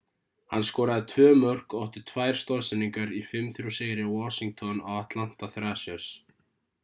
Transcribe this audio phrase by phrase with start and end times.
[0.51, 6.09] hann skoraði tvö mörk og átti tvær stoðsendingar í 5-3 sigri washington á atlanta thrashers